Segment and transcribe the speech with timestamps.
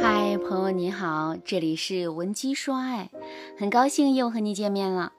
[0.00, 3.10] 嗨，朋友你好，这里是文姬说爱，
[3.58, 5.12] 很高兴又和你见面了。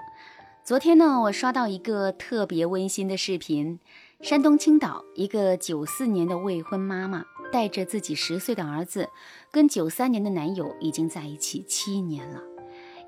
[0.64, 3.80] 昨天呢，我刷到一个特别温馨的视频，
[4.22, 9.10] 山东青岛一个九四年的未婚妈妈带着自己十岁的儿子，
[9.52, 12.42] 跟九三年的男友已经在一起七年了。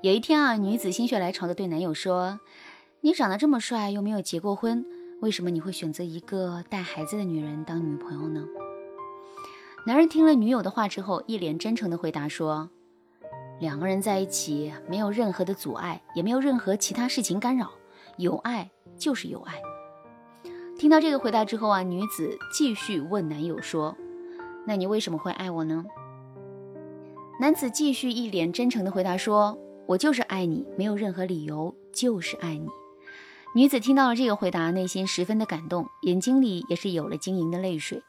[0.02, 2.40] 有一天啊，女子心血来潮的对男友说
[3.00, 4.84] ：“你长得这么帅，又没有结过婚，
[5.20, 8.44] 为什么你会选择一个带孩子的女人当女朋友呢？”
[9.86, 12.68] 男人听了女友的话之后，一脸真诚的回答说
[13.60, 17.70] ：“两个人在一起，没有任何的阻碍，也没有任何其他事情干扰，
[18.16, 19.54] 有爱就是有爱。”
[20.76, 23.96] 听到这个回答之后啊，女子继续问男友说
[24.66, 25.84] ：“那你为什么会爱我呢？”
[27.40, 29.56] 男子继续一脸真诚的回答说
[29.86, 32.66] ：“我就是爱你，没有任何理由，就是爱你。”
[33.54, 38.02] 女子听到了这个回答，内心十分的感动，眼睛里也是有了晶莹的泪水。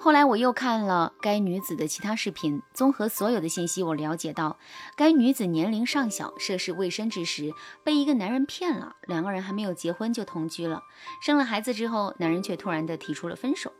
[0.00, 4.56] 后来我又看了该女子的其他视频，综合所有的信息，我了解到，
[4.96, 10.82] 该女子年龄尚小，涉世未深之时，被一个男人骗了，两个人还没有结婚就同居了，
[11.20, 13.72] 生了孩子之后，男人却突然的提出了分手。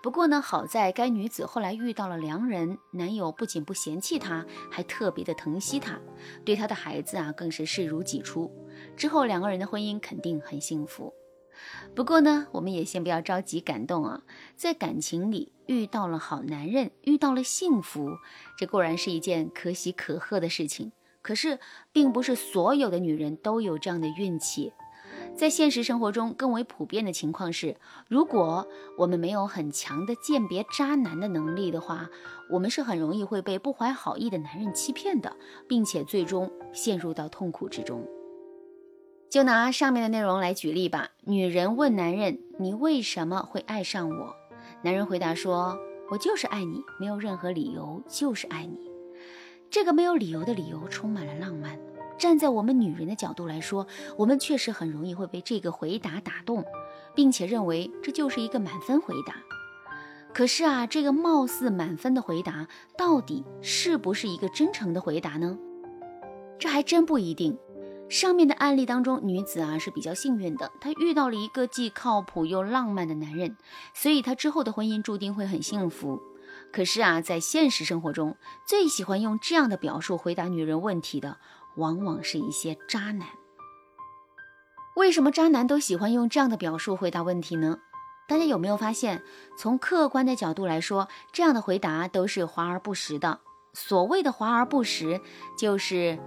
[0.00, 5.98] 不过呢，好在该女子后来遇到了良人，男友不仅不嫌弃她，还特别的疼惜她，
[6.44, 8.48] 对她的孩子啊更是视如己出。
[8.96, 11.12] 之后两个人的婚姻肯定很幸福。
[11.94, 14.22] 不过呢，我们也先不要着急感动啊。
[14.56, 18.18] 在感情里遇到了好男人，遇到了幸福，
[18.56, 20.92] 这固然是一件可喜可贺的事情。
[21.20, 21.58] 可是，
[21.92, 24.72] 并不是所有的女人都有这样的运气。
[25.34, 27.76] 在现实生活中，更为普遍的情况是，
[28.08, 32.08] 如果我们没有很强的鉴别渣男的能力的话，
[32.50, 35.36] 我们是很容易会被不怀好意的男人欺骗的，
[35.68, 38.06] 并且最终陷入到痛苦之中。
[39.30, 41.10] 就拿上面的内容来举例吧。
[41.24, 44.34] 女人问男人：“你为什么会爱上我？”
[44.82, 45.78] 男人回答说
[46.10, 48.90] ：“我就是爱你，没有任何理由，就是爱你。”
[49.70, 51.78] 这个没有理由的理由充满了浪漫。
[52.16, 56.64] 站在我们女人的角度来说，我们确实很容易会被这个回答打动，
[57.14, 59.34] 并且认为这就是一个满分回答。
[60.32, 62.66] 可是啊，这个貌似满分的回答，
[62.96, 65.58] 到底是不是一个真诚的回答呢？
[66.58, 67.56] 这还真不一定。
[68.08, 73.56] 上面的案例当中，女子啊是比较幸运的，她遇到了一个既靠谱又浪漫的男人，
[73.92, 76.20] 所以她之后的婚姻注定会很幸福。
[76.72, 78.36] 可是啊，在现实生活中，
[78.66, 81.36] 最喜欢用这样的表述回答女人问题的，
[81.76, 83.28] 往往是一些渣男。
[84.96, 87.78] 为什么渣男都喜欢用这样的表述回答问题呢？
[88.26, 89.22] 大家有没有发现，
[89.58, 93.40] 从客观的角度来说，这样的回答都是华而不实的。
[93.74, 95.20] 所谓的华而不实，
[95.58, 96.18] 就是。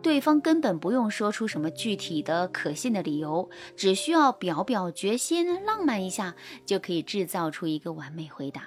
[0.00, 8.62] 对方根本不用说出什么具体的可信的理由，只需要表表决心、浪漫一下，就可以制造出一个完美回答。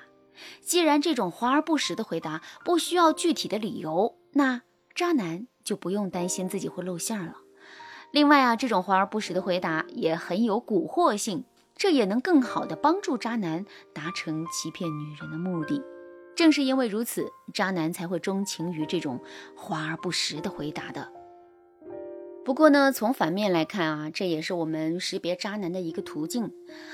[0.60, 4.62] 既然这种华而不实的回答不需要具体的理由，那
[4.94, 7.36] 渣男就不用担心自己会露馅了。
[8.12, 11.46] 另外啊，这种华而不实的回答也很有蛊惑性，
[11.78, 15.82] 这也能更好的帮助渣男达成欺骗女人的目的。
[16.36, 19.22] 正是因为如此，渣男才会钟情于这种
[19.56, 21.12] 华而不实的回答的。
[22.44, 26.52] 不过呢，从反面来看啊，这也是我们识别渣男的一个途径。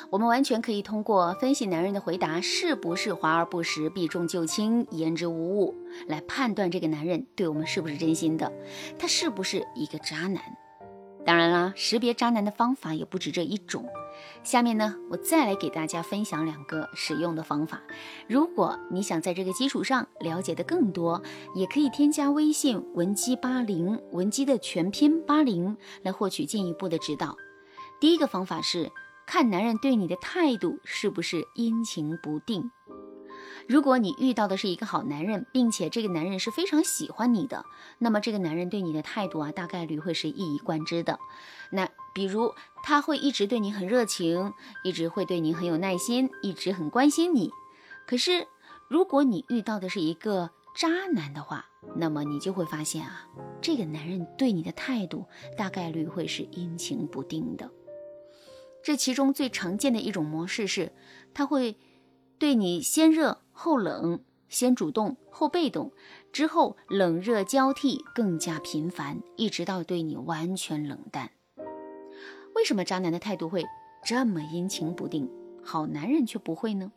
[0.09, 5.73] 我们完全可以通过分析男人的回答是不是华而不实、避重就轻、言之无物，
[6.07, 8.51] 来判断这个男人对我们是不是真心的，
[8.99, 10.41] 他是不是一个渣男。
[11.27, 13.85] 当然啦，识别渣男的方法也不止这一种。
[14.45, 17.81] 下面呢，我再来给大家分享两个使用的方法。
[18.29, 21.21] 如果你想在这个基础上了解的更多，
[21.53, 27.35] 也可以添加微信文姬八零，文姬的全拼八零，来获取进一步的指导。
[27.99, 28.89] 第一个方法是
[29.25, 32.71] 看男人对你的态度是不是阴晴不定。
[33.67, 37.65] 如果你遇到的是一个好男人，并且这个男人是非常喜欢你的，
[37.99, 41.19] 那么这个男人对你的态度啊，大概率会是一以贯之的。
[41.71, 44.53] 那比如他会一直对你很热情，
[44.85, 47.51] 一直会对你很有耐心，一直很关心你。
[48.07, 48.47] 可是
[48.87, 51.65] 如果你遇到的是一个渣男的话，
[51.97, 53.27] 那么你就会发现啊，
[53.61, 55.25] 这个男人对你的态度
[55.57, 57.69] 大概率会是阴晴不定的。
[58.81, 60.93] 这其中最常见的一种模式是，
[61.33, 61.75] 他会。
[62.39, 65.91] 对你先热后冷，先主动后被动，
[66.31, 71.31] 之后冷热交替更加频繁，一直到对你完全冷淡。
[72.53, 73.65] 为什么渣男的态度会
[74.05, 75.27] 这么阴晴不定，
[75.63, 76.91] 好男人却不会呢？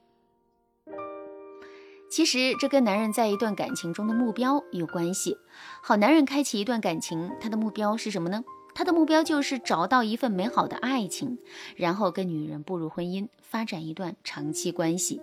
[2.10, 5.38] 其实这跟男人在一段感情中的目标有关系。
[5.82, 8.44] 好男人开启一段感情，他的目标是什么呢？
[8.74, 11.38] 他的目标就是找到一份美好的爱情，
[11.74, 15.22] 然后跟女人步入婚姻，发展一段长期关系。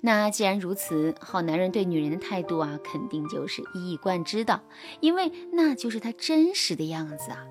[0.00, 4.62] 那既然如此，好男人对女人的态度啊，肯定就是一以贯之的，
[5.00, 7.46] 因为那就是他真实的样子啊。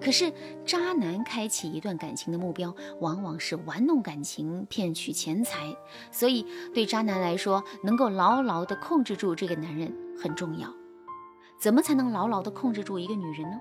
[0.00, 0.32] 可是
[0.64, 5.74] 渣男开启一段感情的目标，往往是玩弄感情、骗取钱财，
[6.12, 10.72] 所以对渣男来说，能够牢牢地控制住这个男人很重要。
[11.58, 13.58] 怎么才能牢牢地控制住一个女人呢？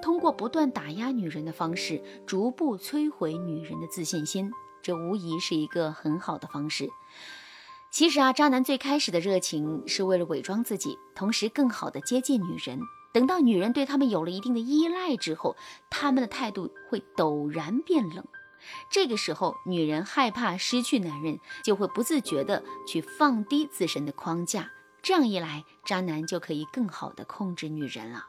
[0.00, 4.50] 通过不断打压女人的方式，逐步摧毁女人的自信心，
[4.82, 6.88] 这无疑是一个很好的方式。
[7.90, 12.80] 其实啊，渣男最开始的热情是为了伪装自己，同时更好的接近女人。
[13.12, 15.54] 等到女人对他们有了一定的依赖之后，
[15.90, 18.24] 他们的态度会陡然变冷。
[18.90, 24.70] 这个时候，女人害怕失去男人，就会不自觉地去放低自身的框架。
[25.02, 28.28] 这样一来，渣男就可以更好地控制女人了。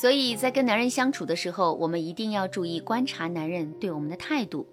[0.00, 4.66] 所以在跟男人相处的时候，我们一定要注意观察男人对我们的态度。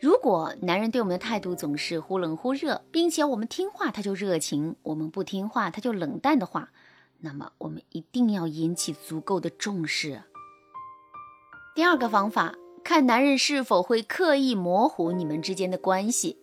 [0.00, 6.70] 如果男人对我们的态度总是忽冷忽热，并且我们听话他就热情，我们不听话他就冷淡的话，
[7.20, 10.22] 那么我们一定要引起足够的重视。
[11.74, 16.38] 第二个方法，看男人是否会刻意模糊你们之间的关系。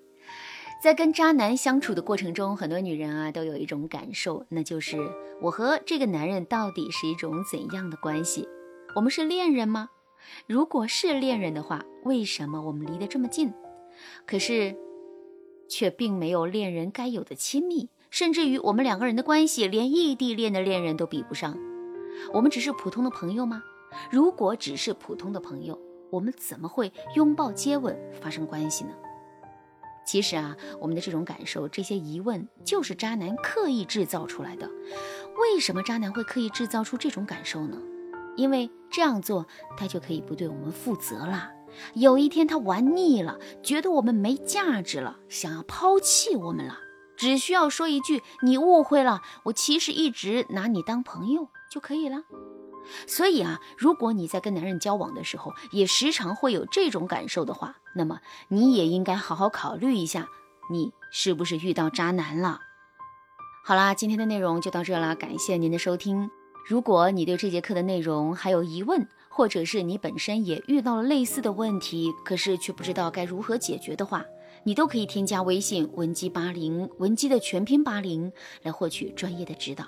[0.84, 4.98] 在跟渣男相处的过程中，很多女人啊都有一种感受，那就是
[5.42, 8.48] 我和这个男人到底是一种怎样的关系？
[8.96, 9.90] 我们是恋人吗？
[10.48, 13.54] 如果是恋人的话，为什么我们离得这么近？
[14.26, 14.76] 可是，
[15.68, 17.90] 却并没有恋人该有的亲密。
[18.10, 21.58] 甚至于我们两个人的关系，连异地恋的恋人都比不上。
[22.34, 23.62] 我们只是普通的朋友吗？
[24.10, 25.78] 如果只是普通的朋友，
[26.10, 28.92] 我们怎么会拥抱、接吻、发生关系呢？
[30.06, 34.70] 其实啊，我们的这种感受、这些疑问，就是渣男刻意制造出来的。
[35.38, 37.78] 为什么渣男会刻意制造出这种感受呢？
[38.38, 39.46] 因为这样做，
[39.76, 41.52] 他就可以不对我们负责了。
[41.94, 46.80] 有一天他玩腻了，觉得我们没价值了，想要抛弃我们了。
[47.18, 52.22] 只需要说一句“你误会了，我其实一直拿你当朋友”就可以了。
[53.06, 60.28] 所以啊，如果你在跟男人交往的时候，也时常会有这种感受的话，那么你也应该好好考虑一下，
[60.72, 62.62] 你是不是遇到渣男了。
[63.66, 66.30] 好啦，今天的内容就到这啦，感谢您的收听。
[66.68, 74.26] 如果你对这节课的内容还有疑问，或者是你本身也遇到了类似的问题，可是却不知道该如何解决的话，
[74.66, 78.30] 你都可以添加微信文姬八零，文姬的全拼八零，
[78.64, 79.86] 来获取专业的指导。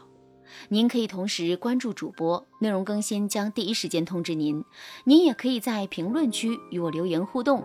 [0.69, 4.63] 您可以同时关注主播，内容更新将第一时间通知您。
[5.03, 7.61] 您也可以在评论区与我留言互动，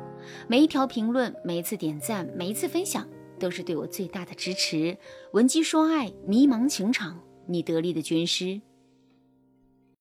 [0.48, 3.08] 每一条评论、每一次点赞、每一次分享，
[3.38, 4.98] 都是对我最大的支持。
[5.34, 8.60] 文姬说爱，迷茫情场，你得力的军师。